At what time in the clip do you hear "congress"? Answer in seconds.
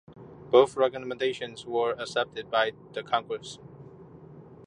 3.03-3.59